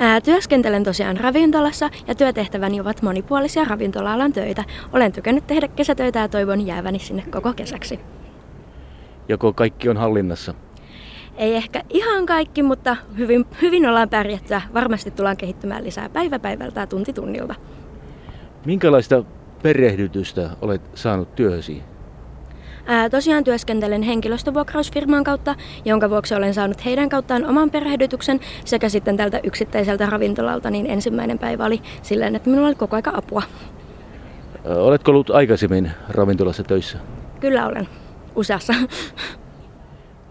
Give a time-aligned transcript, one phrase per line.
[0.00, 4.64] Ää, työskentelen tosiaan ravintolassa ja työtehtäväni ovat monipuolisia ravintola-alan töitä.
[4.92, 8.00] Olen tykännyt tehdä kesätöitä ja toivon jääväni sinne koko kesäksi.
[9.28, 10.54] Joko kaikki on hallinnassa?
[11.36, 14.62] Ei ehkä ihan kaikki, mutta hyvin, hyvin ollaan pärjättyä.
[14.74, 17.54] Varmasti tullaan kehittymään lisää päivä päivältä ja tunti tunnilta.
[18.66, 19.24] Minkälaista
[19.62, 21.82] perehdytystä olet saanut työhösi?
[22.90, 29.16] Ää, tosiaan työskentelen henkilöstövuokrausfirman kautta, jonka vuoksi olen saanut heidän kauttaan oman perehdytyksen sekä sitten
[29.16, 33.42] tältä yksittäiseltä ravintolalta, niin ensimmäinen päivä oli silleen, että minulla oli koko aika apua.
[34.64, 36.98] Oletko ollut aikaisemmin ravintolassa töissä?
[37.40, 37.88] Kyllä olen,
[38.36, 38.74] useassa.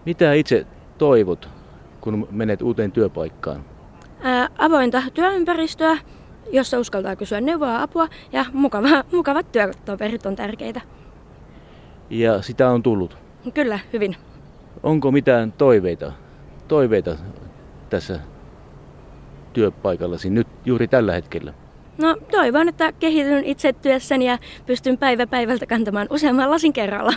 [0.06, 0.66] Mitä itse
[0.98, 1.48] toivot,
[2.00, 3.64] kun menet uuteen työpaikkaan?
[4.22, 5.98] Ää, avointa työympäristöä,
[6.52, 10.80] jossa uskaltaa kysyä neuvoa apua ja mukava, mukavat työtoverit on tärkeitä.
[12.10, 13.16] Ja sitä on tullut.
[13.54, 14.16] Kyllä, hyvin.
[14.82, 16.12] Onko mitään toiveita,
[16.68, 17.16] toiveita
[17.90, 18.20] tässä
[19.52, 21.54] työpaikallasi nyt juuri tällä hetkellä?
[21.98, 27.14] No toivon, että kehityn itse työssäni ja pystyn päivä päivältä kantamaan useamman lasin kerralla.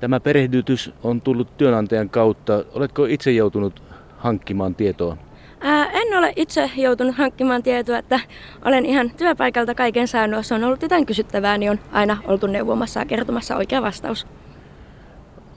[0.00, 2.64] Tämä perehdytys on tullut työnantajan kautta.
[2.74, 3.82] Oletko itse joutunut
[4.16, 5.16] hankkimaan tietoa?
[5.60, 8.20] Ää, en ole itse joutunut hankkimaan tietoa, että
[8.64, 10.36] olen ihan työpaikalta kaiken saanut.
[10.36, 14.26] Jos on ollut jotain kysyttävää, niin on aina oltu neuvomassa ja kertomassa oikea vastaus.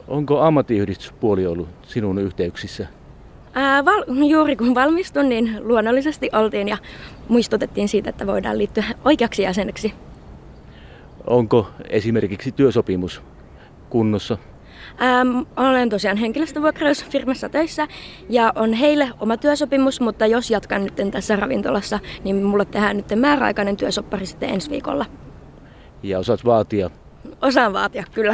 [0.08, 2.88] Onko ammattiyhdistyspuoli ollut sinun yhteyksissä?
[3.54, 6.78] Ää, val- juuri kun valmistun, niin luonnollisesti oltiin ja
[7.28, 9.94] muistutettiin siitä, että voidaan liittyä oikeaksi jäseneksi.
[11.28, 13.22] Onko esimerkiksi työsopimus
[13.90, 14.38] kunnossa?
[15.02, 17.88] Ähm, olen tosiaan henkilöstövuokrausfirmassa töissä
[18.30, 23.06] ja on heille oma työsopimus, mutta jos jatkan nyt tässä ravintolassa, niin mulle tehdään nyt
[23.16, 25.06] määräaikainen työsoppari sitten ensi viikolla.
[26.04, 26.90] Ja osaat vaatia?
[27.42, 28.34] Osaan vaatia, kyllä.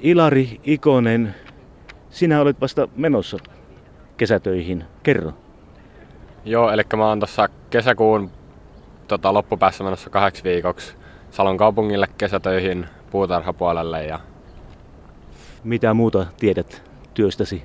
[0.00, 1.34] Ilari Ikonen,
[2.10, 3.38] sinä olet vasta menossa
[4.16, 4.84] kesätöihin.
[5.02, 5.32] Kerro.
[6.44, 8.30] Joo, eli mä oon tuossa kesäkuun
[9.08, 10.94] tota, loppupäässä menossa kahdeksi viikoksi
[11.30, 14.04] Salon kaupungille kesätöihin puutarhapuolelle.
[14.04, 14.18] Ja...
[15.64, 16.82] Mitä muuta tiedät
[17.14, 17.64] työstäsi?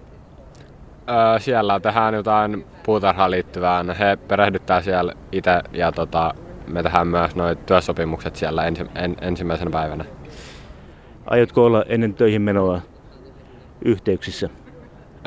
[1.10, 3.86] Öö, siellä tehdään jotain puutarhaan liittyvää.
[4.00, 6.34] He perehdyttää siellä itse ja tota,
[6.68, 10.06] me tehdään myös noin työsopimukset siellä ensi, en, ensimmäisenä päivänä.
[11.26, 12.82] Aiotko olla ennen töihin menoa
[13.86, 14.50] yhteyksissä?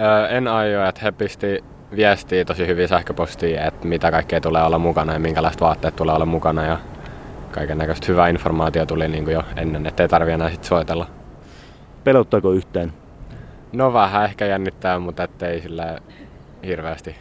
[0.01, 1.65] Öö, en aio, että he pisti
[1.97, 6.27] viestiä tosi hyvin sähköpostiin, että mitä kaikkea tulee olla mukana ja minkälaiset vaatteet tulee olla
[6.27, 6.65] mukana.
[6.65, 6.79] Ja
[7.51, 11.07] kaiken näköistä hyvää informaatiota tuli niin kuin jo ennen, ettei tarvi enää sit soitella.
[12.05, 12.93] Pelottaako yhtään?
[13.73, 15.99] No vähän ehkä jännittää, mutta ettei sillä
[16.67, 17.17] hirveästi.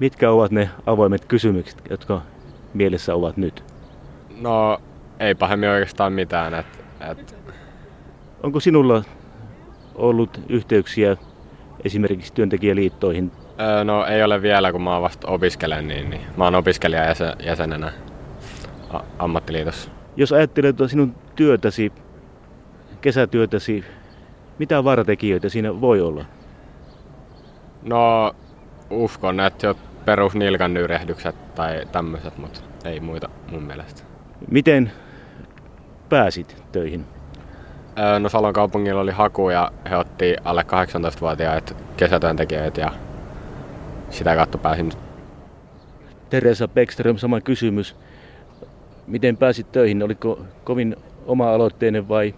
[0.00, 2.22] Mitkä ovat ne avoimet kysymykset, jotka
[2.74, 3.64] mielessä ovat nyt?
[4.40, 4.80] No
[5.20, 6.54] ei pahemmin oikeastaan mitään.
[6.54, 6.66] Et,
[7.10, 7.36] et...
[8.42, 9.04] Onko sinulla
[9.94, 11.16] ollut yhteyksiä
[11.84, 13.32] esimerkiksi työntekijäliittoihin?
[13.60, 17.92] Öö, no ei ole vielä, kun mä vasta opiskelen, niin, niin mä oon opiskelijajäsenenä
[19.18, 19.90] ammattiliitossa.
[20.16, 21.92] Jos ajattelet tuota sinun työtäsi,
[23.00, 23.84] kesätyötäsi,
[24.58, 26.24] mitä vaaratekijöitä siinä voi olla?
[27.82, 28.32] No
[28.90, 34.02] uskon, että jo perus nilkannyrehdykset tai tämmöiset, mutta ei muita mun mielestä.
[34.50, 34.92] Miten
[36.08, 37.04] pääsit töihin?
[38.18, 42.92] No Salon kaupungilla oli haku ja he otti alle 18-vuotiaat kesätyöntekijöitä ja
[44.10, 44.92] sitä kautta pääsin.
[46.30, 47.96] Teresa Beckström, sama kysymys.
[49.08, 50.02] Miten pääsit töihin?
[50.02, 50.96] Oliko kovin
[51.26, 52.34] oma-aloitteinen vai,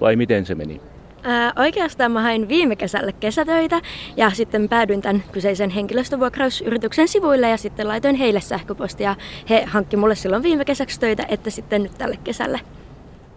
[0.00, 0.80] vai miten se meni?
[1.22, 3.80] Ää, oikeastaan mä hain viime kesällä kesätöitä
[4.16, 9.16] ja sitten päädyin tämän kyseisen henkilöstövuokrausyrityksen sivuille ja sitten laitoin heille sähköpostia.
[9.50, 12.60] He hankki mulle silloin viime kesäksi töitä, että sitten nyt tälle kesälle.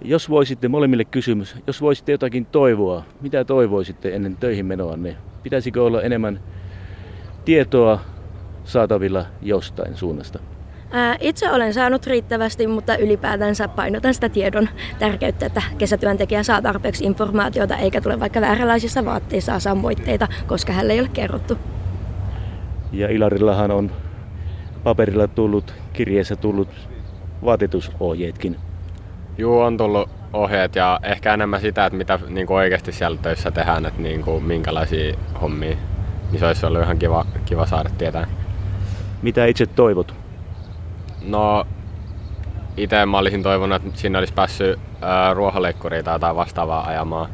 [0.02, 5.84] Jos voisitte, molemmille kysymys, jos voisitte jotakin toivoa, mitä toivoisitte ennen töihin menoa, niin pitäisikö
[5.84, 6.40] olla enemmän
[7.46, 8.00] tietoa
[8.64, 10.40] saatavilla jostain suunnasta?
[11.20, 17.78] Itse olen saanut riittävästi, mutta ylipäätänsä painotan sitä tiedon tärkeyttä, että kesätyöntekijä saa tarpeeksi informaatiota
[17.78, 21.58] eikä tule vaikka vääränlaisissa vaatteissa saa moitteita, koska hänelle ei ole kerrottu.
[22.92, 23.92] Ja Ilarillahan on
[24.84, 26.70] paperilla tullut, kirjeessä tullut
[27.46, 28.58] vaatetusohjeetkin.
[29.38, 33.52] Joo, on tullut ohjeet ja ehkä enemmän sitä, että mitä niin kuin oikeasti siellä töissä
[33.52, 35.78] tehdään, että niin kuin, minkälaisia hommia.
[36.32, 38.28] Niin se olisi ollut ihan kiva, kiva saada tietää.
[39.22, 40.27] Mitä itse toivot?
[41.28, 41.68] No,
[42.78, 44.80] itse mä olisin toivonut, että siinä olisi päässyt
[45.34, 47.30] ruohonleikkuria tai jotain vastaavaa ajamaan.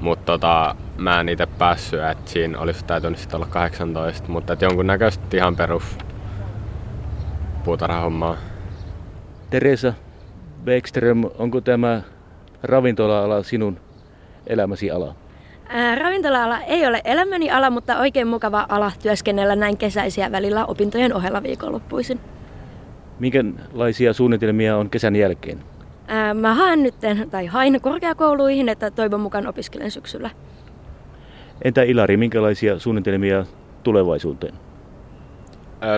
[0.00, 4.64] Mutta tota, mä en itse päässyt, että siinä olisi täytynyt sitten olla 18, mutta että
[4.64, 5.98] jonkunnäköistä ihan perus
[7.64, 8.36] puutarhahommaa.
[9.50, 9.92] Teresa
[10.64, 12.02] Beckström, onko tämä
[12.62, 13.80] ravintola-ala sinun
[14.46, 15.14] elämäsi ala?
[15.68, 21.14] Ää, ravintola-ala ei ole elämäni ala, mutta oikein mukava ala työskennellä näin kesäisiä välillä opintojen
[21.14, 22.20] ohella viikonloppuisin.
[23.18, 25.58] Minkälaisia suunnitelmia on kesän jälkeen?
[26.06, 26.94] Ää, mä haen nyt,
[27.30, 30.30] tai hain korkeakouluihin, että toivon mukaan opiskelen syksyllä.
[31.64, 33.44] Entä Ilari, minkälaisia suunnitelmia
[33.82, 34.54] tulevaisuuteen?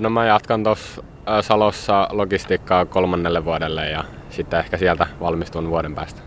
[0.01, 1.03] No mä jatkan tuossa
[1.41, 6.23] Salossa logistiikkaa kolmannelle vuodelle ja sitten ehkä sieltä valmistun vuoden päästä.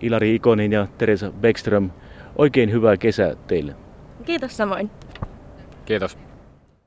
[0.00, 1.90] Ilari Ikonin ja Teresa Beckström,
[2.36, 3.74] oikein hyvää kesää teille.
[4.24, 4.90] Kiitos samoin.
[5.84, 6.18] Kiitos.